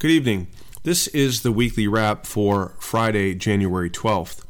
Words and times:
Good 0.00 0.12
evening. 0.12 0.46
This 0.82 1.08
is 1.08 1.42
the 1.42 1.52
weekly 1.52 1.86
wrap 1.86 2.24
for 2.24 2.72
Friday, 2.78 3.34
January 3.34 3.90
12th. 3.90 4.42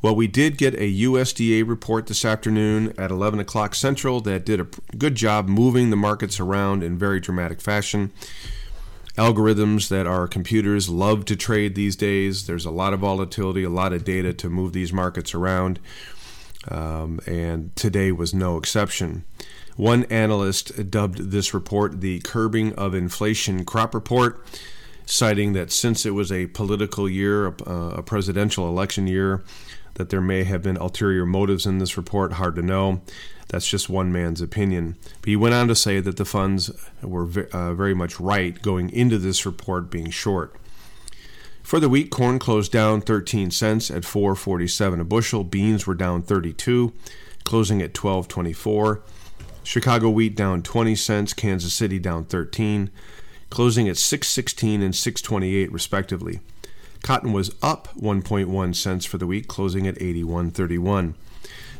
Well, 0.00 0.14
we 0.14 0.28
did 0.28 0.56
get 0.56 0.74
a 0.74 0.92
USDA 0.92 1.66
report 1.66 2.06
this 2.06 2.24
afternoon 2.24 2.94
at 2.96 3.10
11 3.10 3.40
o'clock 3.40 3.74
Central 3.74 4.20
that 4.20 4.46
did 4.46 4.60
a 4.60 4.68
good 4.96 5.16
job 5.16 5.48
moving 5.48 5.90
the 5.90 5.96
markets 5.96 6.38
around 6.38 6.84
in 6.84 6.96
very 6.96 7.18
dramatic 7.18 7.60
fashion. 7.60 8.12
Algorithms 9.18 9.88
that 9.88 10.06
our 10.06 10.28
computers 10.28 10.88
love 10.88 11.24
to 11.24 11.34
trade 11.34 11.74
these 11.74 11.96
days. 11.96 12.46
There's 12.46 12.64
a 12.64 12.70
lot 12.70 12.92
of 12.92 13.00
volatility, 13.00 13.64
a 13.64 13.70
lot 13.70 13.92
of 13.92 14.04
data 14.04 14.32
to 14.34 14.48
move 14.48 14.72
these 14.72 14.92
markets 14.92 15.34
around, 15.34 15.80
um, 16.68 17.18
and 17.26 17.74
today 17.74 18.12
was 18.12 18.32
no 18.32 18.56
exception. 18.56 19.24
One 19.74 20.04
analyst 20.04 20.92
dubbed 20.92 21.32
this 21.32 21.52
report 21.52 22.00
the 22.00 22.20
curbing 22.20 22.72
of 22.74 22.94
inflation 22.94 23.64
crop 23.64 23.96
report 23.96 24.40
citing 25.06 25.52
that 25.52 25.72
since 25.72 26.06
it 26.06 26.10
was 26.10 26.30
a 26.30 26.46
political 26.48 27.08
year, 27.08 27.48
a, 27.48 27.74
a 27.98 28.02
presidential 28.02 28.68
election 28.68 29.06
year, 29.06 29.42
that 29.94 30.10
there 30.10 30.20
may 30.20 30.44
have 30.44 30.62
been 30.62 30.76
ulterior 30.76 31.26
motives 31.26 31.66
in 31.66 31.78
this 31.78 31.96
report. 31.96 32.34
Hard 32.34 32.54
to 32.56 32.62
know. 32.62 33.02
That's 33.48 33.68
just 33.68 33.90
one 33.90 34.10
man's 34.10 34.40
opinion. 34.40 34.96
But 35.20 35.28
he 35.28 35.36
went 35.36 35.54
on 35.54 35.68
to 35.68 35.74
say 35.74 36.00
that 36.00 36.16
the 36.16 36.24
funds 36.24 36.70
were 37.02 37.28
uh, 37.52 37.74
very 37.74 37.94
much 37.94 38.18
right 38.18 38.60
going 38.62 38.88
into 38.90 39.18
this 39.18 39.44
report 39.44 39.90
being 39.90 40.10
short. 40.10 40.56
For 41.62 41.78
the 41.78 41.88
week, 41.88 42.10
corn 42.10 42.38
closed 42.38 42.72
down 42.72 43.02
13 43.02 43.50
cents 43.50 43.90
at 43.90 44.02
4.47 44.02 45.00
a 45.00 45.04
bushel. 45.04 45.44
Beans 45.44 45.86
were 45.86 45.94
down 45.94 46.22
32, 46.22 46.92
closing 47.44 47.82
at 47.82 47.94
12.24. 47.94 49.02
Chicago 49.62 50.10
wheat 50.10 50.34
down 50.34 50.62
20 50.62 50.94
cents. 50.96 51.32
Kansas 51.32 51.72
City 51.72 51.98
down 51.98 52.24
13 52.24 52.90
closing 53.52 53.86
at 53.86 53.98
616 53.98 54.80
and 54.80 54.96
628 54.96 55.70
respectively. 55.70 56.40
Cotton 57.02 57.34
was 57.34 57.54
up 57.60 57.88
1.1 57.94 58.74
cents 58.74 59.04
for 59.04 59.18
the 59.18 59.26
week, 59.26 59.46
closing 59.46 59.86
at 59.86 59.96
81.31. 59.96 61.12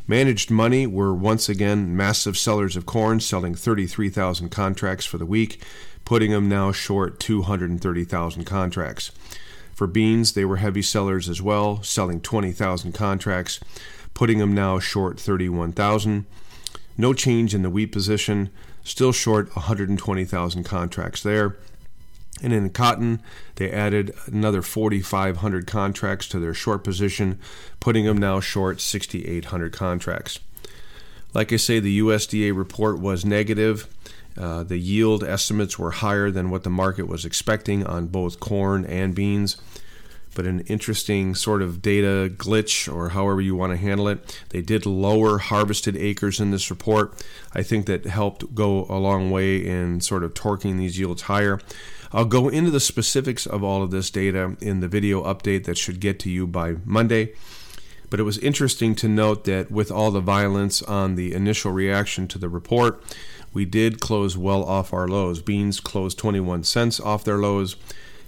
Managed 0.07 0.51
money 0.51 0.85
were 0.85 1.15
once 1.15 1.49
again 1.49 1.97
massive 1.97 2.37
sellers 2.37 2.75
of 2.75 2.85
corn, 2.85 3.19
selling 3.19 3.55
33,000 3.55 4.49
contracts 4.49 5.05
for 5.05 5.17
the 5.17 5.25
week, 5.25 5.63
putting 6.05 6.29
them 6.29 6.47
now 6.47 6.71
short 6.71 7.19
230,000 7.19 8.43
contracts. 8.43 9.09
For 9.73 9.87
beans, 9.87 10.33
they 10.33 10.45
were 10.45 10.57
heavy 10.57 10.83
sellers 10.83 11.27
as 11.27 11.41
well, 11.41 11.81
selling 11.81 12.21
20,000 12.21 12.91
contracts, 12.91 13.59
putting 14.13 14.37
them 14.37 14.53
now 14.53 14.77
short 14.77 15.19
31,000. 15.19 16.27
No 16.99 17.13
change 17.15 17.55
in 17.55 17.63
the 17.63 17.71
wheat 17.71 17.91
position, 17.91 18.51
still 18.83 19.11
short 19.11 19.55
120,000 19.55 20.63
contracts 20.63 21.23
there. 21.23 21.55
And 22.41 22.51
in 22.51 22.71
cotton, 22.71 23.21
they 23.55 23.71
added 23.71 24.13
another 24.25 24.61
4,500 24.61 25.67
contracts 25.67 26.27
to 26.29 26.39
their 26.39 26.53
short 26.53 26.83
position, 26.83 27.39
putting 27.79 28.05
them 28.05 28.17
now 28.17 28.39
short 28.39 28.81
6,800 28.81 29.71
contracts. 29.71 30.39
Like 31.33 31.53
I 31.53 31.57
say, 31.57 31.79
the 31.79 31.99
USDA 31.99 32.55
report 32.55 32.99
was 32.99 33.23
negative. 33.23 33.87
Uh, 34.37 34.63
the 34.63 34.77
yield 34.77 35.23
estimates 35.23 35.77
were 35.77 35.91
higher 35.91 36.31
than 36.31 36.49
what 36.49 36.63
the 36.63 36.69
market 36.69 37.07
was 37.07 37.23
expecting 37.23 37.85
on 37.85 38.07
both 38.07 38.39
corn 38.39 38.83
and 38.85 39.13
beans 39.13 39.57
but 40.33 40.45
an 40.45 40.61
interesting 40.61 41.35
sort 41.35 41.61
of 41.61 41.81
data 41.81 42.33
glitch 42.35 42.93
or 42.93 43.09
however 43.09 43.41
you 43.41 43.55
want 43.55 43.71
to 43.71 43.77
handle 43.77 44.07
it. 44.07 44.41
They 44.49 44.61
did 44.61 44.85
lower 44.85 45.37
harvested 45.37 45.95
acres 45.95 46.39
in 46.39 46.51
this 46.51 46.69
report. 46.69 47.23
I 47.53 47.63
think 47.63 47.85
that 47.85 48.05
helped 48.05 48.55
go 48.55 48.85
a 48.89 48.97
long 48.97 49.31
way 49.31 49.57
in 49.57 50.01
sort 50.01 50.23
of 50.23 50.33
torquing 50.33 50.77
these 50.77 50.99
yields 50.99 51.23
higher. 51.23 51.59
I'll 52.11 52.25
go 52.25 52.47
into 52.47 52.69
the 52.69 52.79
specifics 52.79 53.47
of 53.47 53.63
all 53.63 53.81
of 53.81 53.91
this 53.91 54.11
data 54.11 54.55
in 54.61 54.81
the 54.81 54.87
video 54.87 55.23
update 55.23 55.65
that 55.65 55.77
should 55.77 55.99
get 55.99 56.19
to 56.19 56.29
you 56.29 56.45
by 56.45 56.75
Monday. 56.85 57.33
But 58.11 58.19
it 58.19 58.23
was 58.23 58.37
interesting 58.37 58.93
to 58.95 59.07
note 59.07 59.45
that 59.45 59.71
with 59.71 59.89
all 59.89 60.11
the 60.11 60.21
violence 60.21 60.83
on 60.83 61.15
the 61.15 61.33
initial 61.33 61.71
reaction 61.71 62.27
to 62.27 62.37
the 62.37 62.49
report, 62.49 63.03
we 63.53 63.65
did 63.65 63.99
close 63.99 64.37
well 64.37 64.63
off 64.63 64.93
our 64.93 65.07
lows. 65.07 65.41
Beans 65.41 65.79
closed 65.79 66.19
21 66.19 66.63
cents 66.63 66.99
off 66.99 67.23
their 67.23 67.39
lows 67.39 67.75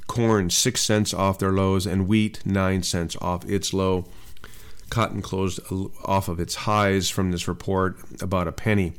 corn 0.07 0.49
6 0.49 0.81
cents 0.81 1.13
off 1.13 1.39
their 1.39 1.51
lows, 1.51 1.85
and 1.85 2.07
wheat 2.07 2.45
9 2.45 2.83
cents 2.83 3.15
off 3.21 3.45
its 3.49 3.73
low. 3.73 4.05
Cotton 4.89 5.21
closed 5.21 5.59
off 6.03 6.27
of 6.27 6.39
its 6.39 6.55
highs 6.55 7.09
from 7.09 7.31
this 7.31 7.47
report 7.47 7.97
about 8.21 8.47
a 8.47 8.51
penny. 8.51 8.93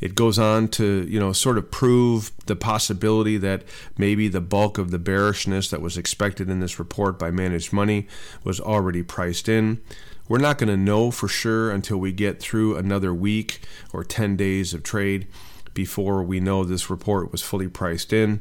It 0.00 0.14
goes 0.14 0.38
on 0.38 0.68
to, 0.68 1.06
you 1.08 1.20
know, 1.20 1.32
sort 1.32 1.56
of 1.56 1.70
prove 1.70 2.32
the 2.46 2.56
possibility 2.56 3.38
that 3.38 3.62
maybe 3.96 4.28
the 4.28 4.40
bulk 4.40 4.76
of 4.76 4.90
the 4.90 4.98
bearishness 4.98 5.70
that 5.70 5.80
was 5.80 5.96
expected 5.96 6.50
in 6.50 6.60
this 6.60 6.78
report 6.78 7.18
by 7.18 7.30
managed 7.30 7.72
money 7.72 8.08
was 8.42 8.60
already 8.60 9.02
priced 9.02 9.48
in. 9.48 9.80
We're 10.28 10.38
not 10.38 10.58
going 10.58 10.68
to 10.68 10.76
know 10.76 11.10
for 11.10 11.28
sure 11.28 11.70
until 11.70 11.98
we 11.98 12.12
get 12.12 12.40
through 12.40 12.76
another 12.76 13.14
week 13.14 13.60
or 13.92 14.04
10 14.04 14.36
days 14.36 14.74
of 14.74 14.82
trade 14.82 15.26
before 15.74 16.22
we 16.22 16.40
know 16.40 16.64
this 16.64 16.90
report 16.90 17.30
was 17.30 17.42
fully 17.42 17.68
priced 17.68 18.12
in 18.12 18.40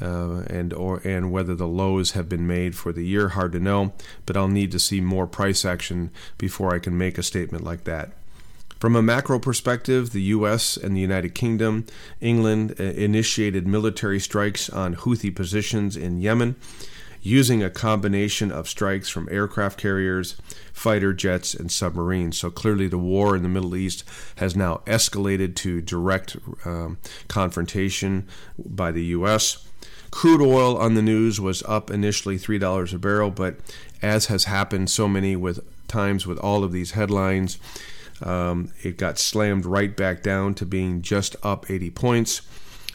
uh, 0.00 0.44
and 0.48 0.72
or 0.72 1.00
and 1.04 1.32
whether 1.32 1.54
the 1.54 1.68
lows 1.68 2.12
have 2.12 2.28
been 2.28 2.46
made 2.46 2.74
for 2.74 2.92
the 2.92 3.04
year 3.04 3.30
hard 3.30 3.52
to 3.52 3.60
know 3.60 3.92
but 4.24 4.36
I'll 4.36 4.48
need 4.48 4.72
to 4.72 4.78
see 4.78 5.00
more 5.00 5.26
price 5.26 5.64
action 5.64 6.10
before 6.38 6.74
I 6.74 6.78
can 6.78 6.96
make 6.96 7.18
a 7.18 7.22
statement 7.22 7.64
like 7.64 7.84
that 7.84 8.12
from 8.78 8.94
a 8.94 9.00
macro 9.00 9.38
perspective, 9.38 10.10
the 10.10 10.22
US 10.22 10.76
and 10.76 10.94
the 10.94 11.00
United 11.00 11.34
Kingdom, 11.34 11.86
England 12.20 12.74
uh, 12.78 12.82
initiated 12.82 13.66
military 13.66 14.20
strikes 14.20 14.68
on 14.68 14.96
Houthi 14.96 15.34
positions 15.34 15.96
in 15.96 16.20
Yemen 16.20 16.56
using 17.22 17.62
a 17.62 17.70
combination 17.70 18.52
of 18.52 18.68
strikes 18.68 19.08
from 19.08 19.28
aircraft 19.30 19.80
carriers, 19.80 20.36
fighter 20.72 21.12
jets, 21.12 21.54
and 21.54 21.72
submarines. 21.72 22.38
So 22.38 22.50
clearly, 22.50 22.86
the 22.86 22.98
war 22.98 23.34
in 23.34 23.42
the 23.42 23.48
Middle 23.48 23.74
East 23.74 24.04
has 24.36 24.54
now 24.54 24.82
escalated 24.86 25.56
to 25.56 25.80
direct 25.80 26.36
um, 26.64 26.98
confrontation 27.26 28.28
by 28.58 28.92
the 28.92 29.04
U.S. 29.06 29.65
Crude 30.16 30.40
oil 30.40 30.78
on 30.78 30.94
the 30.94 31.02
news 31.02 31.42
was 31.42 31.62
up 31.64 31.90
initially 31.90 32.38
$3 32.38 32.94
a 32.94 32.98
barrel, 32.98 33.30
but 33.30 33.56
as 34.00 34.26
has 34.26 34.44
happened 34.44 34.88
so 34.88 35.06
many 35.06 35.36
with 35.36 35.60
times 35.88 36.26
with 36.26 36.38
all 36.38 36.64
of 36.64 36.72
these 36.72 36.92
headlines, 36.92 37.58
um, 38.22 38.72
it 38.82 38.96
got 38.96 39.18
slammed 39.18 39.66
right 39.66 39.94
back 39.94 40.22
down 40.22 40.54
to 40.54 40.64
being 40.64 41.02
just 41.02 41.36
up 41.42 41.70
80 41.70 41.90
points 41.90 42.40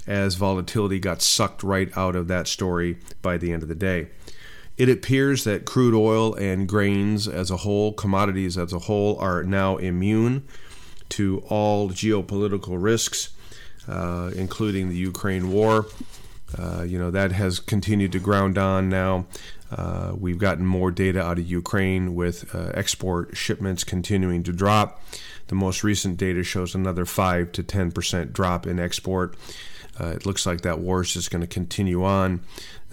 as 0.08 0.34
volatility 0.34 1.00
got 1.00 1.22
sucked 1.22 1.62
right 1.62 1.96
out 1.96 2.16
of 2.16 2.28
that 2.30 2.48
story 2.48 2.98
by 3.22 3.38
the 3.38 3.54
end 3.54 3.62
of 3.62 3.70
the 3.70 3.76
day. 3.76 4.08
It 4.76 4.90
appears 4.90 5.44
that 5.44 5.64
crude 5.64 5.94
oil 5.94 6.34
and 6.34 6.68
grains 6.68 7.28
as 7.28 7.52
a 7.52 7.58
whole, 7.58 7.94
commodities 7.94 8.58
as 8.58 8.74
a 8.74 8.80
whole, 8.80 9.16
are 9.20 9.44
now 9.44 9.78
immune 9.78 10.48
to 11.10 11.44
all 11.50 11.92
geopolitical 11.92 12.82
risks, 12.82 13.30
uh, 13.88 14.32
including 14.36 14.90
the 14.90 14.98
Ukraine 14.98 15.52
war. 15.52 15.86
Uh, 16.58 16.84
you 16.84 16.98
know, 16.98 17.12
that 17.12 17.32
has 17.32 17.60
continued 17.60 18.12
to 18.12 18.20
ground 18.20 18.58
on 18.58 18.90
now. 18.90 19.26
Uh, 19.72 20.14
we've 20.18 20.38
gotten 20.38 20.66
more 20.66 20.92
data 20.92 21.22
out 21.22 21.40
of 21.40 21.46
Ukraine 21.46 22.14
with 22.14 22.54
uh, 22.54 22.72
export 22.74 23.38
shipments 23.38 23.84
continuing 23.84 24.44
to 24.44 24.52
drop. 24.52 25.02
The 25.48 25.56
most 25.56 25.84
recent 25.84 26.18
data 26.18 26.44
shows 26.44 26.76
another 26.76 27.06
5 27.06 27.52
to 27.54 27.64
10% 27.64 28.34
drop 28.34 28.68
in 28.68 28.80
export. 28.80 29.36
Uh, 30.00 30.08
it 30.08 30.26
looks 30.26 30.46
like 30.46 30.62
that 30.62 30.80
war 30.80 31.02
is 31.02 31.14
just 31.14 31.32
going 31.32 31.42
to 31.42 31.48
continue 31.48 32.04
on, 32.04 32.42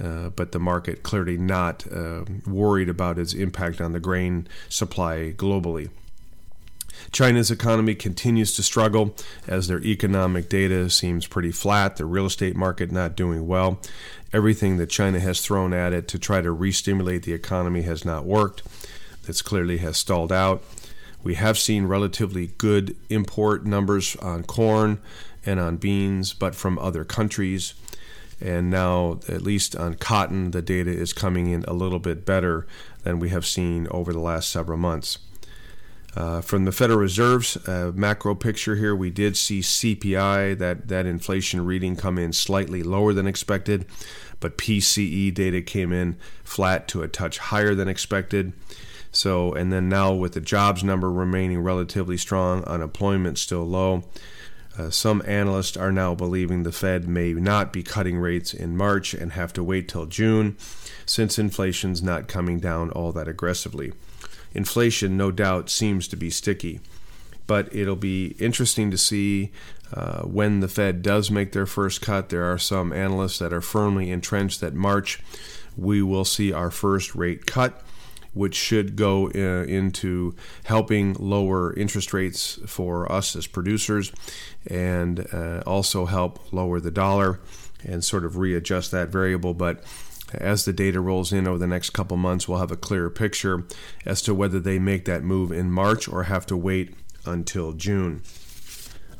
uh, 0.03 0.31
but 0.31 0.53
the 0.53 0.59
market 0.59 1.03
clearly 1.03 1.39
not 1.39 1.87
worried 2.47 2.89
about 2.89 3.19
its 3.19 3.33
impact 3.35 3.81
on 3.81 3.93
the 3.93 4.01
grain 4.01 4.47
supply 4.69 5.33
globally. 5.37 5.91
China's 7.13 7.51
economy 7.51 7.95
continues 7.95 8.55
to 8.55 8.63
struggle 8.63 9.15
as 9.47 9.69
their 9.69 9.81
economic 9.81 10.49
data 10.49 10.91
seems 10.91 11.27
pretty 11.27 11.53
flat, 11.53 11.97
the 11.97 12.05
real 12.05 12.27
estate 12.27 12.57
market 12.57 12.93
not 12.93 13.17
doing 13.17 13.47
well. 13.47 13.81
Everything 14.33 14.77
that 14.77 14.91
China 14.91 15.21
has 15.21 15.41
thrown 15.41 15.73
at 15.73 15.93
it 15.93 16.07
to 16.09 16.19
try 16.19 16.41
to 16.41 16.51
re-stimulate 16.51 17.23
the 17.23 17.33
economy 17.33 17.83
has 17.83 18.05
not 18.05 18.25
worked. 18.25 18.63
This 19.25 19.43
clearly 19.43 19.79
has 19.79 19.97
stalled 19.97 20.33
out. 20.33 20.63
We 21.23 21.35
have 21.35 21.59
seen 21.59 21.87
relatively 21.87 22.49
good 22.59 22.97
import 23.09 23.65
numbers 23.67 24.17
on 24.17 24.45
corn 24.45 25.01
and 25.45 25.59
on 25.59 25.77
beans, 25.77 26.33
but 26.33 26.55
from 26.55 26.79
other 26.79 27.05
countries. 27.05 27.75
And 28.41 28.71
now, 28.71 29.19
at 29.29 29.43
least 29.43 29.75
on 29.75 29.95
cotton, 29.95 30.53
the 30.53 30.63
data 30.63 30.91
is 30.91 31.13
coming 31.13 31.49
in 31.49 31.65
a 31.67 31.73
little 31.73 31.99
bit 31.99 32.25
better 32.25 32.67
than 33.03 33.19
we 33.19 33.31
have 33.31 33.47
seen 33.47 33.89
over 33.91 34.13
the 34.13 34.21
last 34.21 34.51
several 34.51 34.79
months. 34.79 35.19
Uh, 36.17 36.41
from 36.41 36.65
the 36.65 36.73
Federal 36.73 36.99
Reserve's 36.99 37.57
uh, 37.69 37.93
macro 37.95 38.35
picture 38.35 38.77
here, 38.77 38.97
we 38.97 39.11
did 39.11 39.37
see 39.37 39.61
CPI, 39.61 40.59
that, 40.59 40.89
that 40.89 41.07
inflation 41.07 41.65
reading, 41.65 41.97
come 41.97 42.19
in 42.19 42.33
slightly 42.33 42.83
lower 42.83 43.13
than 43.13 43.27
expected, 43.27 43.87
but 44.41 44.59
PCE 44.59 45.33
data 45.33 45.63
came 45.63 45.93
in 45.93 46.17
flat 46.43 46.89
to 46.89 47.03
a 47.03 47.09
touch 47.09 47.39
higher 47.39 47.75
than 47.75 47.89
expected. 47.89 48.53
So, 49.13 49.53
and 49.53 49.73
then 49.73 49.89
now 49.89 50.13
with 50.13 50.33
the 50.33 50.41
jobs 50.41 50.83
number 50.83 51.11
remaining 51.11 51.61
relatively 51.61 52.17
strong, 52.17 52.65
unemployment 52.65 53.39
still 53.39 53.65
low, 53.65 54.05
Uh, 54.79 54.91
some 54.91 55.23
analysts 55.27 55.77
are 55.77 55.91
now 55.91 56.15
believing 56.15 56.63
the 56.63 56.71
Fed 56.71 57.09
may 57.09 57.33
not 57.33 57.73
be 57.73 57.83
cutting 57.83 58.17
rates 58.19 58.55
in 58.55 58.77
March 58.77 59.13
and 59.13 59.33
have 59.33 59.53
to 59.53 59.65
wait 59.65 59.89
till 59.89 60.07
June 60.07 60.57
since 61.05 61.37
inflation's 61.37 62.01
not 62.01 62.29
coming 62.29 62.61
down 62.61 62.91
all 62.91 63.11
that 63.11 63.27
aggressively. 63.27 63.93
Inflation, 64.55 65.17
no 65.17 65.31
doubt, 65.31 65.71
seems 65.71 66.09
to 66.09 66.17
be 66.17 66.31
sticky, 66.31 66.81
but 67.47 67.75
it'll 67.75 67.97
be 67.97 68.37
interesting 68.39 68.91
to 68.91 68.99
see 68.99 69.51
uh, 69.93 70.23
when 70.23 70.61
the 70.61 70.69
Fed 70.69 71.03
does 71.03 71.31
make 71.31 71.53
their 71.53 71.67
first 71.67 72.01
cut. 72.01 72.29
There 72.29 72.45
are 72.45 72.59
some 72.59 72.93
analysts 72.93 73.39
that 73.39 73.53
are 73.53 73.61
firmly 73.61 74.11
entrenched 74.11 74.61
that 74.61 74.75
March 74.75 75.21
we 75.77 76.03
will 76.03 76.25
see 76.25 76.53
our 76.53 76.71
first 76.71 77.15
rate 77.15 77.47
cut 77.47 77.83
which 78.35 78.55
should 78.55 78.95
go 78.95 79.27
uh, 79.35 79.65
into 79.65 80.35
helping 80.65 81.15
lower 81.15 81.75
interest 81.75 82.13
rates 82.13 82.59
for 82.67 83.11
us 83.11 83.35
as 83.35 83.47
producers 83.49 84.13
and 84.67 85.27
uh, 85.33 85.61
also 85.67 86.07
help 86.07 86.53
lower 86.53 86.79
the 86.79 86.91
dollar 86.91 87.41
and 87.85 88.05
sort 88.05 88.25
of 88.25 88.37
readjust 88.37 88.91
that 88.91 89.09
variable. 89.09 89.55
But 89.55 89.83
as 90.33 90.65
the 90.65 90.73
data 90.73 91.01
rolls 91.01 91.33
in 91.33 91.47
over 91.47 91.59
the 91.59 91.67
next 91.67 91.91
couple 91.91 92.17
months, 92.17 92.47
we'll 92.47 92.59
have 92.59 92.73
a 92.73 92.77
clearer 92.77 93.11
picture 93.11 93.65
as 94.05 94.23
to 94.23 94.35
whether 94.35 94.61
they 94.61 94.79
make 94.79 95.05
that 95.07 95.23
move 95.23 95.51
in 95.53 95.71
March 95.71 96.09
or 96.09 96.25
have 96.25 96.47
to 96.47 96.57
wait 96.57 96.95
until 97.25 97.73
June. 97.73 98.23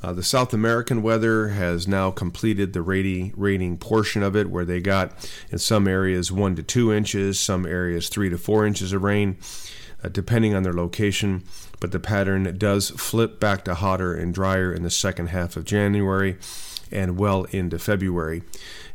Uh, 0.01 0.13
the 0.13 0.23
South 0.23 0.55
American 0.55 1.03
weather 1.03 1.49
has 1.49 1.89
now 1.89 2.11
completed 2.11 2.73
the 2.73 2.83
rating, 2.83 3.33
rating 3.37 3.77
portion 3.77 4.23
of 4.23 4.37
it, 4.37 4.49
where 4.49 4.65
they 4.65 4.81
got 4.81 5.29
in 5.51 5.59
some 5.59 5.89
areas 5.89 6.31
one 6.31 6.55
to 6.55 6.63
two 6.63 6.93
inches, 6.93 7.41
some 7.41 7.67
areas 7.67 8.09
three 8.09 8.31
to 8.31 8.39
four 8.39 8.65
inches 8.65 8.93
of 8.93 9.03
rain, 9.03 9.37
uh, 10.05 10.09
depending 10.09 10.55
on 10.55 10.63
their 10.63 10.73
location. 10.73 11.43
But 11.81 11.91
the 11.91 11.99
pattern 11.99 12.57
does 12.59 12.91
flip 12.91 13.41
back 13.41 13.65
to 13.65 13.75
hotter 13.75 14.15
and 14.15 14.33
drier 14.33 14.73
in 14.73 14.85
the 14.85 14.91
second 14.91 15.29
half 15.29 15.57
of 15.57 15.65
January 15.65 16.39
and 16.93 17.19
well 17.19 17.45
into 17.45 17.79
February. 17.79 18.43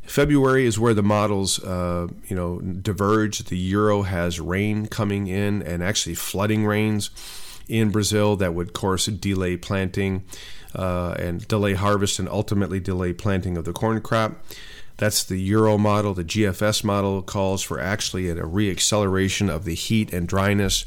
February 0.04 0.66
is 0.66 0.78
where 0.78 0.94
the 0.94 1.04
models, 1.04 1.64
uh, 1.64 2.08
you 2.28 2.36
know, 2.36 2.60
diverge. 2.60 3.40
The 3.40 3.58
euro 3.58 4.04
has 4.04 4.40
rain 4.40 4.88
coming 4.88 5.28
in 5.28 5.64
and 5.64 5.82
actually 5.82 6.16
flooding 6.16 6.66
rains 6.66 7.10
in 7.68 7.90
Brazil 7.90 8.36
that 8.36 8.54
would, 8.54 8.68
of 8.68 8.74
course, 8.74 9.06
delay 9.06 9.58
planting 9.58 10.24
uh, 10.76 11.16
and 11.18 11.48
delay 11.48 11.74
harvest 11.74 12.20
and 12.20 12.28
ultimately 12.28 12.80
delay 12.80 13.14
planting 13.14 13.58
of 13.58 13.66
the 13.66 13.74
corn 13.74 14.02
crop. 14.02 14.44
That's 14.98 15.24
the 15.24 15.38
Euro 15.38 15.78
model. 15.78 16.14
The 16.14 16.24
GFS 16.24 16.84
model 16.84 17.22
calls 17.22 17.64
for 17.64 17.80
actually 17.80 18.30
a 18.30 18.36
reacceleration 18.36 19.50
of 19.50 19.66
the 19.66 19.74
heat 19.74 20.14
and 20.14 20.28
dryness, 20.28 20.86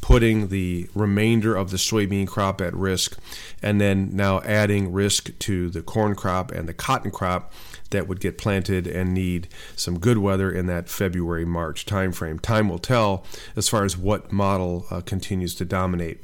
putting 0.00 0.48
the 0.48 0.88
remainder 0.94 1.56
of 1.56 1.70
the 1.70 1.76
soybean 1.76 2.26
crop 2.26 2.60
at 2.60 2.74
risk, 2.74 3.18
and 3.62 3.80
then 3.80 4.10
now 4.14 4.40
adding 4.42 4.92
risk 4.92 5.36
to 5.40 5.68
the 5.70 5.82
corn 5.82 6.14
crop 6.14 6.52
and 6.52 6.68
the 6.68 6.74
cotton 6.74 7.10
crop 7.10 7.52
that 7.90 8.08
would 8.08 8.20
get 8.20 8.38
planted 8.38 8.86
and 8.86 9.12
need 9.12 9.48
some 9.76 9.98
good 9.98 10.18
weather 10.18 10.50
in 10.50 10.66
that 10.66 10.88
February 10.88 11.44
March 11.44 11.86
timeframe. 11.86 12.40
Time 12.40 12.68
will 12.68 12.78
tell 12.78 13.24
as 13.56 13.68
far 13.68 13.84
as 13.84 13.96
what 13.96 14.32
model 14.32 14.86
uh, 14.90 15.00
continues 15.00 15.54
to 15.56 15.64
dominate. 15.64 16.22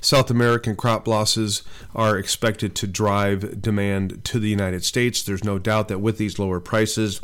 South 0.00 0.30
American 0.30 0.76
crop 0.76 1.08
losses 1.08 1.62
are 1.94 2.18
expected 2.18 2.74
to 2.76 2.86
drive 2.86 3.62
demand 3.62 4.22
to 4.24 4.38
the 4.38 4.48
United 4.48 4.84
States. 4.84 5.22
There's 5.22 5.44
no 5.44 5.58
doubt 5.58 5.88
that 5.88 6.00
with 6.00 6.18
these 6.18 6.38
lower 6.38 6.60
prices, 6.60 7.20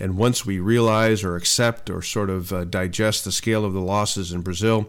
and 0.00 0.16
once 0.16 0.46
we 0.46 0.58
realize 0.58 1.22
or 1.22 1.36
accept 1.36 1.90
or 1.90 2.02
sort 2.02 2.30
of 2.30 2.52
uh, 2.52 2.64
digest 2.64 3.24
the 3.24 3.32
scale 3.32 3.64
of 3.64 3.72
the 3.72 3.80
losses 3.80 4.32
in 4.32 4.40
Brazil, 4.40 4.88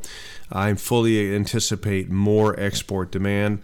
I 0.51 0.73
fully 0.75 1.35
anticipate 1.35 2.09
more 2.09 2.57
export 2.59 3.11
demand. 3.11 3.61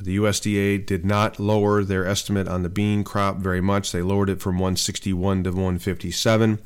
The 0.00 0.16
USDA 0.16 0.84
did 0.86 1.04
not 1.04 1.38
lower 1.38 1.84
their 1.84 2.06
estimate 2.06 2.48
on 2.48 2.62
the 2.62 2.68
bean 2.68 3.04
crop 3.04 3.36
very 3.38 3.60
much. 3.60 3.92
They 3.92 4.02
lowered 4.02 4.30
it 4.30 4.40
from 4.40 4.56
161 4.56 5.44
to 5.44 5.50
157. 5.50 6.58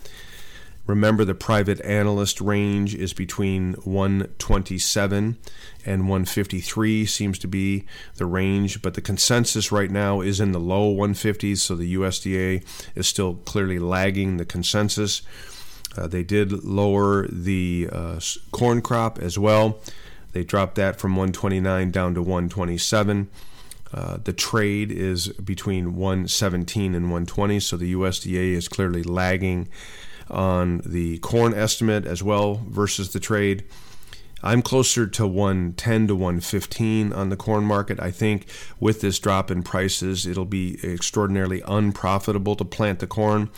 Remember, 0.86 1.24
the 1.24 1.34
private 1.34 1.80
analyst 1.80 2.42
range 2.42 2.94
is 2.94 3.14
between 3.14 3.72
127 3.84 5.38
and 5.86 6.02
153 6.02 7.06
seems 7.06 7.38
to 7.38 7.48
be 7.48 7.86
the 8.16 8.26
range, 8.26 8.82
but 8.82 8.92
the 8.92 9.00
consensus 9.00 9.72
right 9.72 9.90
now 9.90 10.20
is 10.20 10.40
in 10.40 10.52
the 10.52 10.60
low 10.60 10.94
150s, 10.94 11.58
so 11.58 11.74
the 11.74 11.94
USDA 11.94 12.62
is 12.94 13.08
still 13.08 13.34
clearly 13.46 13.78
lagging 13.78 14.36
the 14.36 14.44
consensus. 14.44 15.22
Uh, 15.96 16.06
they 16.06 16.22
did 16.22 16.64
lower 16.64 17.28
the 17.28 17.88
uh, 17.90 18.20
corn 18.50 18.82
crop 18.82 19.18
as 19.18 19.38
well. 19.38 19.78
They 20.34 20.42
dropped 20.42 20.74
that 20.74 21.00
from 21.00 21.12
129 21.12 21.92
down 21.92 22.14
to 22.14 22.20
127. 22.20 23.30
Uh, 23.92 24.18
the 24.24 24.32
trade 24.32 24.90
is 24.90 25.28
between 25.28 25.94
117 25.94 26.94
and 26.94 27.04
120, 27.04 27.60
so 27.60 27.76
the 27.76 27.94
USDA 27.94 28.52
is 28.52 28.66
clearly 28.66 29.04
lagging 29.04 29.68
on 30.28 30.82
the 30.84 31.18
corn 31.18 31.54
estimate 31.54 32.04
as 32.04 32.20
well 32.20 32.64
versus 32.68 33.12
the 33.12 33.20
trade. 33.20 33.64
I'm 34.44 34.60
closer 34.60 35.06
to 35.06 35.26
110 35.26 36.06
to 36.06 36.14
115 36.14 37.12
on 37.14 37.30
the 37.30 37.36
corn 37.36 37.64
market. 37.64 37.98
I 37.98 38.10
think 38.10 38.46
with 38.78 39.00
this 39.00 39.18
drop 39.18 39.50
in 39.50 39.62
prices, 39.62 40.26
it'll 40.26 40.44
be 40.44 40.78
extraordinarily 40.84 41.62
unprofitable 41.66 42.54
to 42.56 42.64
plant 42.64 42.98
the 42.98 43.06
corn. 43.06 43.48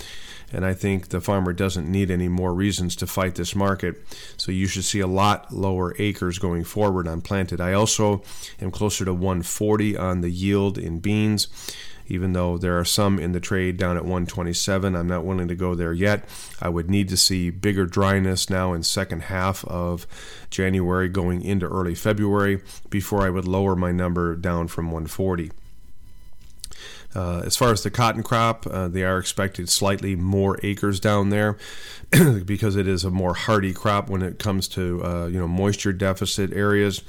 And 0.53 0.65
I 0.65 0.75
think 0.75 1.09
the 1.09 1.21
farmer 1.21 1.53
doesn't 1.53 1.91
need 1.91 2.09
any 2.09 2.29
more 2.29 2.55
reasons 2.55 2.95
to 2.97 3.07
fight 3.09 3.35
this 3.35 3.57
market. 3.57 3.97
So 4.37 4.53
you 4.53 4.69
should 4.69 4.85
see 4.85 5.01
a 5.01 5.09
lot 5.09 5.53
lower 5.53 5.97
acres 5.99 6.39
going 6.39 6.63
forward 6.63 7.09
on 7.09 7.21
planted. 7.21 7.61
I 7.61 7.73
also 7.73 8.23
am 8.61 8.71
closer 8.71 9.05
to 9.05 9.13
140 9.13 9.97
on 9.97 10.21
the 10.21 10.31
yield 10.31 10.79
in 10.79 11.01
beans 11.01 11.49
even 12.09 12.33
though 12.33 12.59
there 12.59 12.79
are 12.79 12.85
some 12.85 13.19
in 13.19 13.33
the 13.33 13.41
trade 13.41 13.77
down 13.77 13.97
at 13.97 14.05
127. 14.05 14.95
I'm 14.95 15.09
not 15.09 15.25
willing 15.25 15.49
to 15.49 15.55
go 15.55 15.75
there 15.75 15.93
yet. 15.93 16.29
I 16.61 16.69
would 16.69 16.91
need 16.91 17.09
to 17.11 17.17
see 17.17 17.51
bigger 17.51 17.87
dryness 17.87 18.49
now 18.51 18.73
in 18.73 18.83
second 18.83 19.23
half 19.25 19.65
of 19.65 20.07
January 20.51 21.09
going 21.09 21.43
into 21.43 21.67
early 21.67 21.95
February 21.95 22.63
before 22.91 23.23
I 23.23 23.31
would 23.31 23.47
lower 23.47 23.77
my 23.77 23.93
number 23.93 24.37
down 24.37 24.69
from 24.69 24.87
140. 24.87 25.51
Uh, 27.17 27.41
as 27.47 27.57
far 27.57 27.73
as 27.73 27.83
the 27.83 27.91
cotton 27.91 28.23
crop, 28.23 28.67
uh, 28.67 28.89
they 28.89 29.03
are 29.03 29.19
expected 29.19 29.71
slightly 29.71 30.15
more 30.15 30.61
acres 30.63 31.01
down 31.01 31.31
there 31.31 31.57
because 32.45 32.77
it 32.77 32.87
is 32.87 33.05
a 33.05 33.11
more 33.11 33.33
hardy 33.33 33.73
crop 33.73 34.11
when 34.11 34.21
it 34.21 34.39
comes 34.39 34.69
to 34.69 35.03
uh, 35.03 35.27
you 35.27 35.39
know 35.39 35.49
moisture 35.49 35.95
deficit 35.95 36.53
areas. 36.53 37.03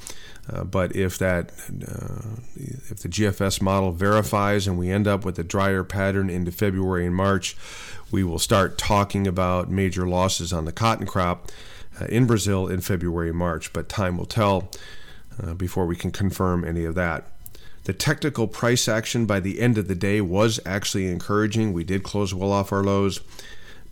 Uh, 0.49 0.63
but 0.63 0.95
if 0.95 1.17
that 1.17 1.51
uh, 1.85 2.39
if 2.55 2.99
the 2.99 3.09
GFS 3.09 3.61
model 3.61 3.91
verifies 3.91 4.65
and 4.65 4.77
we 4.77 4.89
end 4.89 5.09
up 5.09 5.25
with 5.25 5.37
a 5.39 5.43
drier 5.43 5.83
pattern 5.83 6.29
into 6.29 6.53
February 6.53 7.05
and 7.05 7.13
March, 7.13 7.57
we 8.09 8.23
will 8.23 8.39
start 8.39 8.77
talking 8.77 9.27
about 9.27 9.69
major 9.69 10.07
losses 10.07 10.53
on 10.53 10.63
the 10.63 10.71
cotton 10.71 11.05
crop 11.05 11.51
uh, 11.99 12.05
in 12.05 12.25
Brazil 12.25 12.65
in 12.69 12.79
February 12.79 13.27
and 13.27 13.37
March. 13.37 13.73
But 13.73 13.89
time 13.89 14.17
will 14.17 14.25
tell 14.25 14.71
before 15.57 15.85
we 15.85 15.95
can 15.95 16.09
confirm 16.11 16.63
any 16.63 16.83
of 16.85 16.95
that. 16.95 17.27
The 17.87 17.93
technical 17.93 18.47
price 18.47 18.89
action 18.89 19.25
by 19.25 19.39
the 19.39 19.61
end 19.61 19.77
of 19.77 19.87
the 19.87 19.95
day 19.95 20.19
was 20.19 20.59
actually 20.65 21.07
encouraging. 21.07 21.71
We 21.71 21.85
did 21.85 22.03
close 22.03 22.33
well 22.33 22.51
off 22.51 22.73
our 22.73 22.83
lows 22.83 23.21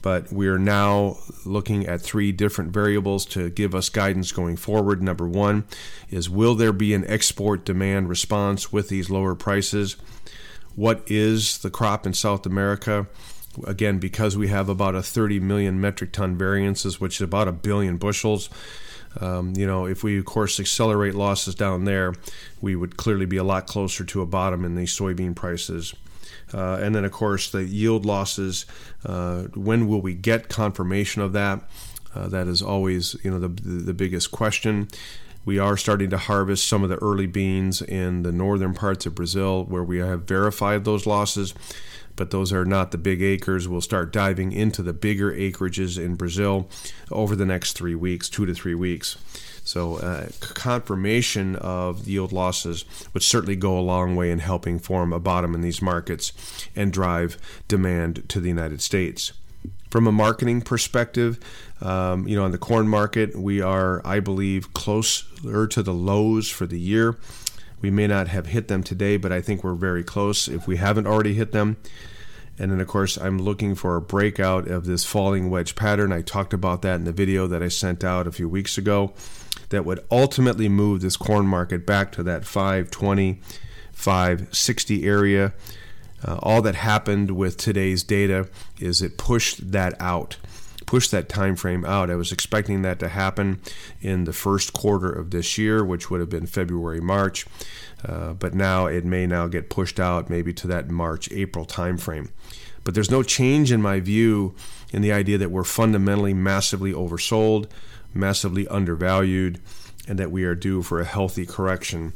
but 0.05 0.31
we 0.31 0.47
are 0.47 0.59
now 0.59 1.17
looking 1.45 1.87
at 1.87 1.99
three 1.99 2.31
different 2.31 2.71
variables 2.71 3.25
to 3.25 3.49
give 3.49 3.73
us 3.73 3.89
guidance 3.89 4.31
going 4.31 4.55
forward. 4.55 5.01
Number 5.01 5.27
one 5.27 5.63
is 6.11 6.29
will 6.29 6.53
there 6.53 6.71
be 6.71 6.93
an 6.93 7.03
export 7.07 7.65
demand 7.65 8.07
response 8.07 8.71
with 8.71 8.87
these 8.87 9.09
lower 9.09 9.33
prices? 9.33 9.95
What 10.75 11.01
is 11.07 11.57
the 11.57 11.71
crop 11.71 12.05
in 12.05 12.13
South 12.13 12.45
America? 12.45 13.07
Again, 13.65 13.97
because 13.97 14.37
we 14.37 14.49
have 14.49 14.69
about 14.69 14.93
a 14.93 15.01
30 15.01 15.39
million 15.39 15.81
metric 15.81 16.11
ton 16.11 16.37
variances, 16.37 17.01
which 17.01 17.15
is 17.15 17.21
about 17.21 17.47
a 17.47 17.51
billion 17.51 17.97
bushels. 17.97 18.47
Um, 19.22 19.53
you 19.55 19.65
know, 19.65 19.86
if 19.86 20.03
we, 20.03 20.19
of 20.19 20.25
course, 20.25 20.60
accelerate 20.60 21.15
losses 21.15 21.55
down 21.55 21.86
there, 21.86 22.13
we 22.62 22.75
would 22.75 22.98
clearly 22.98 23.25
be 23.25 23.38
a 23.38 23.43
lot 23.43 23.67
closer 23.67 24.03
to 24.03 24.22
a 24.22 24.25
bottom 24.25 24.65
in 24.65 24.75
these 24.75 24.98
soybean 24.98 25.36
prices. 25.36 25.93
Uh, 26.53 26.77
and 26.81 26.93
then, 26.93 27.05
of 27.05 27.12
course, 27.12 27.50
the 27.50 27.63
yield 27.63 28.05
losses. 28.05 28.65
Uh, 29.05 29.43
when 29.55 29.88
will 29.88 30.01
we 30.01 30.13
get 30.13 30.50
confirmation 30.50 31.22
of 31.22 31.34
that? 31.34 31.62
Uh, 32.13 32.27
that 32.27 32.48
is 32.48 32.62
always, 32.62 33.15
you 33.24 33.31
know, 33.31 33.39
the, 33.39 33.48
the 33.48 33.93
biggest 33.93 34.31
question. 34.31 34.88
We 35.43 35.60
are 35.60 35.77
starting 35.77 36.10
to 36.10 36.17
harvest 36.17 36.67
some 36.67 36.84
of 36.84 36.89
the 36.89 36.98
early 36.98 37.27
beans 37.27 37.81
in 37.81 38.24
the 38.24 38.31
northern 38.31 38.74
parts 38.74 39.05
of 39.05 39.13
Brazil 39.15 39.63
where 39.65 39.84
we 39.84 40.00
have 40.00 40.24
verified 40.24 40.86
those 40.86 41.05
losses, 41.05 41.53
but 42.15 42.31
those 42.31 42.53
are 42.53 42.65
not 42.65 42.91
the 42.91 42.98
big 42.98 43.22
acres. 43.22 43.67
We'll 43.67 43.81
start 43.81 44.13
diving 44.13 44.51
into 44.51 44.81
the 44.81 44.93
bigger 44.93 45.31
acreages 45.31 46.03
in 46.03 46.15
Brazil 46.15 46.69
over 47.12 47.36
the 47.36 47.45
next 47.45 47.74
three 47.74 47.95
weeks, 47.95 48.29
two 48.29 48.45
to 48.45 48.53
three 48.53 48.75
weeks. 48.75 49.17
So, 49.63 49.95
uh, 49.95 50.27
confirmation 50.39 51.55
of 51.55 52.07
yield 52.07 52.31
losses 52.31 52.86
would 53.13 53.24
certainly 53.24 53.55
go 53.55 53.79
a 53.79 53.81
long 53.81 54.15
way 54.15 54.29
in 54.29 54.38
helping 54.39 54.77
form 54.77 55.12
a 55.12 55.19
bottom 55.19 55.55
in 55.55 55.62
these 55.62 55.81
markets 55.81 56.31
and 56.75 56.93
drive 56.93 57.38
demand 57.67 58.29
to 58.29 58.39
the 58.39 58.48
United 58.48 58.81
States. 58.81 59.34
From 59.89 60.05
a 60.05 60.12
marketing 60.12 60.62
perspective, 60.62 61.39
um, 61.81 62.27
you 62.27 62.36
know, 62.36 62.43
on 62.43 62.51
the 62.51 62.60
corn 62.60 62.88
market, 62.88 63.36
we 63.36 63.60
are, 63.60 64.05
I 64.05 64.19
believe, 64.19 64.74
closer 64.74 65.67
to 65.67 65.81
the 65.81 65.93
lows 65.93 66.48
for 66.48 66.67
the 66.67 66.79
year. 66.79 67.17
We 67.82 67.91
may 67.91 68.08
not 68.08 68.27
have 68.29 68.48
hit 68.48 68.67
them 68.67 68.84
today, 68.84 69.17
but 69.17 69.32
I 69.32 69.41
think 69.41 69.63
we're 69.63 69.75
very 69.75 70.03
close 70.03 70.48
if 70.48 70.67
we 70.67 70.77
haven't 70.77 71.08
already 71.08 71.34
hit 71.34 71.51
them. 71.51 71.77
And 72.58 72.72
then, 72.72 72.79
of 72.79 72.88
course, 72.88 73.17
I'm 73.17 73.38
looking 73.38 73.75
for 73.75 73.96
a 73.96 74.01
breakout 74.01 74.67
of 74.67 74.86
this 74.86 75.03
falling 75.03 75.50
wedge 75.50 75.75
pattern. 75.75 76.13
I 76.13 76.22
talked 76.22 76.53
about 76.53 76.82
that 76.84 76.96
in 76.96 77.03
the 77.03 77.12
video 77.12 77.48
that 77.48 77.62
I 77.62 77.67
sent 77.67 78.03
out 78.03 78.27
a 78.27 78.32
few 78.32 78.48
weeks 78.48 78.77
ago 78.77 79.13
that 79.70 79.86
would 79.86 80.00
ultimately 80.10 80.70
move 80.70 81.01
this 81.01 81.17
corn 81.17 81.48
market 81.48 81.86
back 81.86 82.12
to 82.13 82.24
that 82.24 82.46
520, 82.46 83.41
560 83.91 85.05
area. 85.05 85.53
Uh, 86.24 86.39
all 86.41 86.62
that 86.62 86.75
happened 86.75 87.32
with 87.32 87.58
today's 87.58 88.03
data 88.03 88.48
is 88.79 89.01
it 89.01 89.17
pushed 89.17 89.72
that 89.72 89.94
out 90.00 90.38
pushed 90.85 91.11
that 91.11 91.29
time 91.29 91.55
frame 91.55 91.85
out. 91.85 92.09
I 92.09 92.15
was 92.15 92.31
expecting 92.31 92.81
that 92.83 92.99
to 92.99 93.09
happen 93.09 93.61
in 94.01 94.25
the 94.25 94.33
first 94.33 94.73
quarter 94.73 95.11
of 95.11 95.31
this 95.31 95.57
year, 95.57 95.83
which 95.83 96.09
would 96.09 96.19
have 96.19 96.29
been 96.29 96.45
February, 96.45 97.01
March. 97.01 97.45
Uh, 98.03 98.33
but 98.33 98.53
now 98.53 98.85
it 98.85 99.03
may 99.05 99.25
now 99.25 99.47
get 99.47 99.69
pushed 99.69 99.99
out 99.99 100.29
maybe 100.29 100.53
to 100.53 100.67
that 100.67 100.89
March, 100.89 101.31
April 101.31 101.65
timeframe. 101.65 102.29
But 102.83 102.93
there's 102.93 103.11
no 103.11 103.23
change 103.23 103.71
in 103.71 103.81
my 103.81 103.99
view 103.99 104.53
in 104.93 105.01
the 105.01 105.11
idea 105.11 105.37
that 105.39 105.51
we're 105.51 105.63
fundamentally 105.63 106.33
massively 106.33 106.93
oversold, 106.93 107.67
massively 108.13 108.67
undervalued, 108.67 109.59
and 110.07 110.19
that 110.19 110.31
we 110.31 110.43
are 110.43 110.55
due 110.55 110.83
for 110.83 111.01
a 111.01 111.05
healthy 111.05 111.45
correction. 111.45 112.13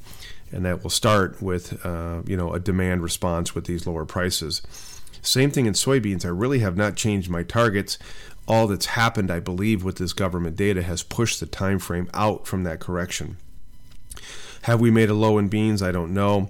And 0.52 0.66
that 0.66 0.84
will 0.84 0.92
start 0.92 1.42
with, 1.42 1.84
uh, 1.86 2.22
you 2.26 2.38
know, 2.38 2.54
a 2.54 2.60
demand 2.60 3.02
response 3.02 3.56
with 3.56 3.66
these 3.66 3.88
lower 3.88 4.06
prices. 4.06 4.62
Same 5.22 5.52
thing 5.52 5.66
in 5.66 5.74
soybeans. 5.74 6.26
I 6.26 6.30
really 6.30 6.60
have 6.60 6.78
not 6.78 6.96
changed 6.96 7.30
my 7.30 7.44
targets. 7.44 7.98
All 8.48 8.68
that's 8.68 8.88
happened, 8.88 9.30
I 9.30 9.40
believe, 9.40 9.84
with 9.84 9.98
this 9.98 10.14
government 10.14 10.56
data 10.56 10.82
has 10.82 11.04
pushed 11.04 11.40
the 11.40 11.46
time 11.46 11.80
frame 11.80 12.10
out 12.14 12.48
from 12.48 12.64
that 12.64 12.80
correction. 12.80 13.38
Have 14.64 14.82
we 14.82 14.92
made 14.92 15.10
a 15.10 15.14
low 15.14 15.38
in 15.38 15.48
beans? 15.48 15.82
I 15.82 15.92
don't 15.92 16.14
know. 16.14 16.50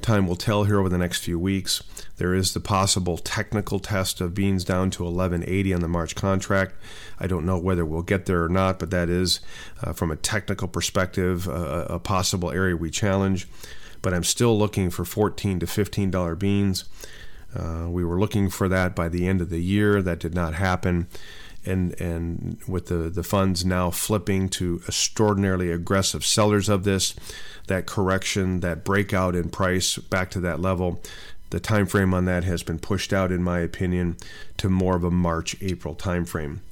Time 0.00 0.28
will 0.28 0.36
tell 0.36 0.64
here 0.64 0.78
over 0.78 0.88
the 0.88 0.98
next 0.98 1.24
few 1.24 1.38
weeks. 1.38 1.82
There 2.18 2.32
is 2.32 2.54
the 2.54 2.60
possible 2.60 3.18
technical 3.18 3.80
test 3.80 4.20
of 4.20 4.34
beans 4.34 4.64
down 4.64 4.90
to 4.90 5.02
1180 5.02 5.74
on 5.74 5.80
the 5.80 5.88
March 5.88 6.14
contract. 6.14 6.74
I 7.18 7.26
don't 7.26 7.46
know 7.46 7.58
whether 7.58 7.84
we'll 7.84 8.02
get 8.02 8.26
there 8.26 8.44
or 8.44 8.48
not, 8.48 8.78
but 8.78 8.90
that 8.90 9.08
is, 9.08 9.40
uh, 9.82 9.92
from 9.92 10.10
a 10.12 10.16
technical 10.16 10.68
perspective, 10.68 11.48
uh, 11.48 11.86
a 11.88 11.98
possible 11.98 12.52
area 12.52 12.76
we 12.76 12.90
challenge. 12.90 13.48
But 14.00 14.14
I'm 14.14 14.24
still 14.24 14.56
looking 14.56 14.90
for 14.90 15.04
14 15.04 15.58
to 15.60 15.66
15 15.66 16.10
dollar 16.12 16.36
beans. 16.36 16.84
Uh, 17.54 17.86
we 17.88 18.04
were 18.04 18.20
looking 18.20 18.50
for 18.50 18.68
that 18.68 18.94
by 18.94 19.08
the 19.08 19.26
end 19.26 19.40
of 19.40 19.50
the 19.50 19.62
year. 19.62 20.02
That 20.02 20.18
did 20.18 20.34
not 20.34 20.54
happen 20.54 21.08
and 21.68 22.00
and 22.00 22.58
with 22.66 22.86
the 22.86 23.10
the 23.10 23.22
funds 23.22 23.64
now 23.64 23.90
flipping 23.90 24.48
to 24.48 24.80
extraordinarily 24.86 25.70
aggressive 25.70 26.24
sellers 26.24 26.68
of 26.68 26.84
this, 26.84 27.14
that 27.66 27.86
correction, 27.86 28.60
that 28.60 28.84
breakout 28.84 29.36
in 29.36 29.50
price 29.50 29.96
back 29.98 30.30
to 30.30 30.40
that 30.40 30.60
level, 30.60 31.00
the 31.50 31.60
time 31.60 31.86
frame 31.86 32.14
on 32.14 32.24
that 32.24 32.44
has 32.44 32.62
been 32.62 32.78
pushed 32.78 33.12
out, 33.12 33.30
in 33.30 33.42
my 33.42 33.58
opinion, 33.60 34.16
to 34.56 34.68
more 34.68 34.96
of 34.96 35.04
a 35.04 35.10
March 35.10 35.56
April 35.60 35.94
time 35.94 36.24
frame. 36.24 36.62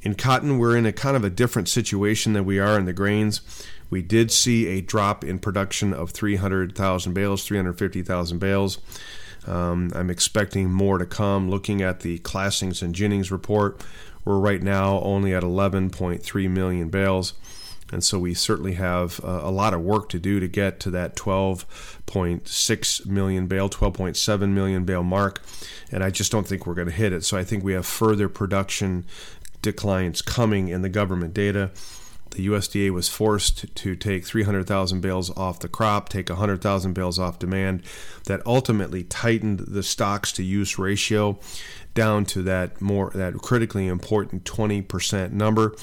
In 0.00 0.14
cotton, 0.14 0.58
we're 0.58 0.76
in 0.76 0.86
a 0.86 0.92
kind 0.92 1.16
of 1.16 1.24
a 1.24 1.30
different 1.30 1.68
situation 1.68 2.32
than 2.32 2.44
we 2.44 2.58
are 2.58 2.76
in 2.78 2.86
the 2.86 2.92
grains. 2.92 3.40
We 3.88 4.02
did 4.02 4.32
see 4.32 4.66
a 4.66 4.80
drop 4.80 5.22
in 5.22 5.38
production 5.38 5.92
of 5.92 6.10
300,000 6.10 7.12
bales, 7.12 7.44
350,000 7.44 8.38
bales. 8.38 8.78
Um, 9.46 9.90
I'm 9.94 10.10
expecting 10.10 10.72
more 10.72 10.98
to 10.98 11.06
come. 11.06 11.50
Looking 11.50 11.82
at 11.82 12.00
the 12.00 12.18
Classings 12.18 12.82
and 12.82 12.94
Ginnings 12.94 13.30
report, 13.30 13.80
we're 14.24 14.38
right 14.38 14.62
now 14.62 15.00
only 15.00 15.34
at 15.34 15.42
11.3 15.42 16.50
million 16.50 16.88
bales. 16.88 17.34
And 17.92 18.02
so 18.02 18.18
we 18.18 18.32
certainly 18.32 18.72
have 18.74 19.20
uh, 19.22 19.40
a 19.42 19.50
lot 19.50 19.74
of 19.74 19.82
work 19.82 20.08
to 20.10 20.18
do 20.18 20.40
to 20.40 20.48
get 20.48 20.80
to 20.80 20.90
that 20.90 21.14
12.6 21.14 23.06
million 23.06 23.46
bale, 23.46 23.68
12.7 23.68 24.48
million 24.48 24.84
bale 24.84 25.02
mark. 25.02 25.42
And 25.90 26.02
I 26.02 26.08
just 26.10 26.32
don't 26.32 26.46
think 26.46 26.66
we're 26.66 26.74
going 26.74 26.88
to 26.88 26.94
hit 26.94 27.12
it. 27.12 27.22
So 27.24 27.36
I 27.36 27.44
think 27.44 27.62
we 27.62 27.74
have 27.74 27.84
further 27.84 28.30
production 28.30 29.04
declines 29.60 30.22
coming 30.22 30.68
in 30.68 30.80
the 30.80 30.88
government 30.88 31.34
data. 31.34 31.70
The 32.32 32.46
USDA 32.46 32.90
was 32.90 33.08
forced 33.08 33.74
to 33.74 33.96
take 33.96 34.26
300,000 34.26 35.00
bales 35.00 35.30
off 35.36 35.60
the 35.60 35.68
crop, 35.68 36.08
take 36.08 36.28
100,000 36.28 36.92
bales 36.92 37.18
off 37.18 37.38
demand. 37.38 37.82
That 38.24 38.44
ultimately 38.46 39.04
tightened 39.04 39.60
the 39.60 39.82
stocks 39.82 40.32
to 40.32 40.42
use 40.42 40.78
ratio 40.78 41.38
down 41.94 42.24
to 42.24 42.42
that 42.42 42.80
more 42.80 43.10
that 43.14 43.34
critically 43.38 43.86
important 43.86 44.44
20% 44.44 45.32
number. 45.32 45.74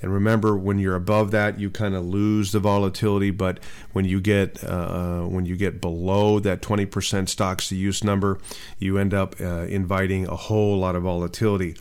And 0.00 0.12
remember, 0.12 0.56
when 0.56 0.78
you're 0.78 0.96
above 0.96 1.30
that, 1.30 1.58
you 1.58 1.70
kind 1.70 1.94
of 1.94 2.04
lose 2.04 2.52
the 2.52 2.60
volatility. 2.60 3.30
But 3.30 3.58
when 3.92 4.04
you 4.04 4.20
get 4.20 4.62
uh, 4.62 5.22
when 5.22 5.46
you 5.46 5.56
get 5.56 5.80
below 5.80 6.40
that 6.40 6.60
20% 6.60 7.28
stocks 7.28 7.68
to 7.68 7.76
use 7.76 8.04
number, 8.04 8.38
you 8.78 8.98
end 8.98 9.14
up 9.14 9.40
uh, 9.40 9.64
inviting 9.68 10.26
a 10.26 10.36
whole 10.36 10.78
lot 10.78 10.94
of 10.94 11.04
volatility. 11.04 11.76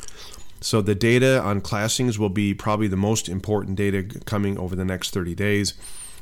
So 0.64 0.82
the 0.82 0.96
data 0.96 1.42
on 1.42 1.62
classings 1.62 2.18
will 2.18 2.30
be 2.30 2.54
probably 2.54 2.88
the 2.88 2.98
most 2.98 3.28
important 3.28 3.76
data 3.76 4.04
coming 4.26 4.58
over 4.58 4.76
the 4.76 4.86
next 4.86 5.12
30 5.12 5.36
days. 5.36 5.74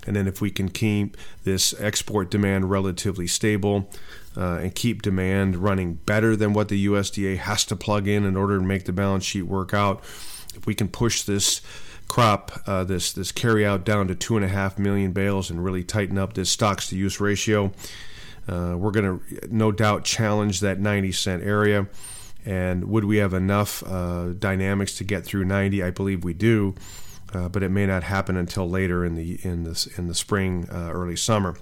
And 0.07 0.15
then 0.15 0.27
if 0.27 0.41
we 0.41 0.49
can 0.49 0.69
keep 0.69 1.15
this 1.43 1.79
export 1.79 2.31
demand 2.31 2.71
relatively 2.71 3.27
stable, 3.27 3.87
uh, 4.35 4.59
and 4.61 4.73
keep 4.73 5.01
demand 5.01 5.57
running 5.57 5.95
better 5.95 6.35
than 6.35 6.53
what 6.53 6.69
the 6.69 6.85
USDA 6.87 7.37
has 7.37 7.65
to 7.65 7.75
plug 7.75 8.07
in 8.07 8.25
in 8.25 8.37
order 8.37 8.57
to 8.57 8.63
make 8.63 8.85
the 8.85 8.93
balance 8.93 9.25
sheet 9.25 9.43
work 9.43 9.73
out. 9.73 9.99
If 10.55 10.65
we 10.65 10.75
can 10.75 10.87
push 10.87 11.23
this 11.23 11.61
crop, 12.07 12.61
uh, 12.65 12.83
this 12.83 13.11
this 13.13 13.31
carry 13.31 13.65
out 13.65 13.83
down 13.83 14.07
to 14.07 14.15
two 14.15 14.35
and 14.35 14.45
a 14.45 14.49
half 14.49 14.79
million 14.79 15.11
bales 15.11 15.49
and 15.49 15.63
really 15.63 15.83
tighten 15.83 16.17
up 16.17 16.33
this 16.33 16.49
stocks 16.49 16.89
to 16.89 16.97
use 16.97 17.19
ratio, 17.19 17.71
uh, 18.47 18.75
we're 18.77 18.91
going 18.91 19.19
to 19.19 19.47
no 19.49 19.71
doubt 19.71 20.03
challenge 20.03 20.59
that 20.61 20.79
90 20.79 21.11
cent 21.11 21.43
area. 21.43 21.87
And 22.45 22.85
would 22.85 23.05
we 23.05 23.17
have 23.17 23.33
enough 23.33 23.83
uh, 23.85 24.29
dynamics 24.33 24.97
to 24.97 25.03
get 25.03 25.25
through 25.25 25.45
90? 25.45 25.83
I 25.83 25.91
believe 25.91 26.23
we 26.23 26.33
do. 26.33 26.75
Uh, 27.33 27.47
but 27.47 27.63
it 27.63 27.69
may 27.69 27.85
not 27.85 28.03
happen 28.03 28.35
until 28.35 28.69
later 28.69 29.05
in 29.05 29.15
the 29.15 29.39
in 29.43 29.63
the 29.63 29.93
in 29.97 30.07
the 30.07 30.13
spring, 30.13 30.67
uh, 30.69 30.91
early 30.91 31.15
summer. 31.15 31.55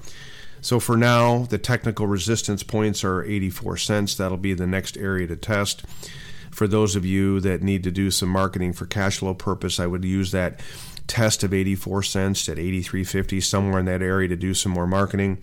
So 0.62 0.80
for 0.80 0.98
now, 0.98 1.44
the 1.44 1.58
technical 1.58 2.08
resistance 2.08 2.64
points 2.64 3.04
are 3.04 3.24
84 3.24 3.78
cents. 3.78 4.16
That'll 4.16 4.38
be 4.38 4.54
the 4.54 4.68
next 4.68 4.98
area 4.98 5.28
to 5.28 5.36
test. 5.36 5.84
For 6.52 6.68
those 6.68 6.96
of 6.96 7.06
you 7.06 7.40
that 7.42 7.62
need 7.62 7.84
to 7.84 7.92
do 7.92 8.12
some 8.12 8.30
marketing 8.30 8.74
for 8.74 8.86
cash 8.86 9.20
flow 9.20 9.34
purpose, 9.34 9.80
I 9.80 9.86
would 9.86 10.04
use 10.04 10.32
that 10.32 10.60
test 11.08 11.44
of 11.44 11.54
84 11.54 12.04
cents 12.04 12.50
at 12.50 12.58
83.50 12.58 13.42
somewhere 13.44 13.80
in 13.80 13.86
that 13.86 14.02
area 14.02 14.28
to 14.28 14.36
do 14.36 14.54
some 14.54 14.72
more 14.72 14.88
marketing. 14.88 15.38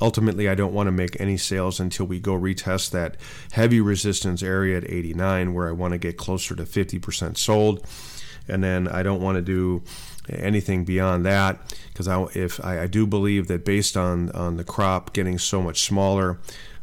Ultimately, 0.00 0.48
I 0.48 0.54
don't 0.54 0.72
want 0.72 0.86
to 0.86 0.92
make 0.92 1.20
any 1.20 1.36
sales 1.36 1.78
until 1.78 2.06
we 2.06 2.18
go 2.18 2.32
retest 2.32 2.90
that 2.90 3.16
heavy 3.52 3.80
resistance 3.80 4.42
area 4.42 4.78
at 4.78 4.90
89 4.90 5.52
where 5.52 5.68
I 5.68 5.72
want 5.72 5.92
to 5.92 5.98
get 5.98 6.16
closer 6.16 6.54
to 6.56 6.62
50% 6.62 7.36
sold. 7.36 7.86
And 8.48 8.64
then 8.64 8.88
I 8.88 9.02
don't 9.02 9.20
want 9.20 9.36
to 9.36 9.42
do 9.42 9.82
anything 10.28 10.84
beyond 10.84 11.24
that 11.26 11.58
because 11.88 12.08
I, 12.08 12.22
if 12.34 12.64
I, 12.64 12.82
I, 12.82 12.86
do 12.86 13.06
believe 13.06 13.48
that 13.48 13.64
based 13.64 13.96
on, 13.96 14.30
on 14.30 14.56
the 14.56 14.64
crop 14.64 15.12
getting 15.12 15.38
so 15.38 15.62
much 15.62 15.82
smaller 15.82 16.38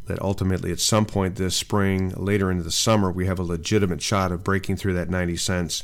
that 0.05 0.21
ultimately 0.21 0.71
at 0.71 0.79
some 0.79 1.05
point 1.05 1.35
this 1.35 1.55
spring 1.55 2.13
later 2.17 2.51
into 2.51 2.63
the 2.63 2.71
summer 2.71 3.11
we 3.11 3.25
have 3.25 3.39
a 3.39 3.43
legitimate 3.43 4.01
shot 4.01 4.31
of 4.31 4.43
breaking 4.43 4.75
through 4.75 4.93
that 4.93 5.09
90 5.09 5.37
cents 5.37 5.83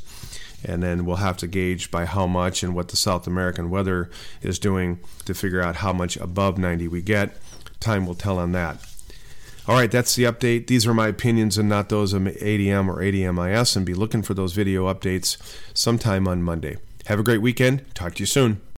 and 0.64 0.82
then 0.82 1.06
we'll 1.06 1.18
have 1.18 1.38
to 1.38 1.48
gauge 1.48 1.92
by 1.92 2.06
how 2.06 2.28
much 2.28 2.64
and 2.64 2.76
what 2.76 2.90
the 2.90 2.98
South 2.98 3.28
American 3.28 3.70
weather 3.70 4.10
is 4.42 4.60
doing 4.60 5.00
to 5.26 5.34
figure 5.34 5.62
out 5.62 5.78
how 5.78 5.94
much 5.94 6.18
above 6.18 6.58
90 6.58 6.88
we 6.88 7.02
get 7.02 7.38
time 7.80 8.06
will 8.06 8.16
tell 8.16 8.40
on 8.40 8.54
that 8.54 8.78
all 9.66 9.76
right, 9.76 9.90
that's 9.90 10.16
the 10.16 10.24
update. 10.24 10.68
These 10.68 10.86
are 10.86 10.94
my 10.94 11.08
opinions 11.08 11.58
and 11.58 11.70
not 11.70 11.88
those 11.88 12.12
of 12.12 12.24
ADM 12.24 12.90
or 12.90 12.98
ADMIS, 12.98 13.78
and 13.78 13.86
be 13.86 13.94
looking 13.94 14.22
for 14.22 14.34
those 14.34 14.52
video 14.52 14.94
updates 14.94 15.38
sometime 15.74 16.28
on 16.28 16.44
Monday. 16.44 16.76
Have 17.06 17.20
a 17.20 17.24
great 17.24 17.42
weekend. 17.42 17.84
Talk 17.96 18.16
to 18.16 18.20
you 18.20 18.26
soon. 18.26 18.60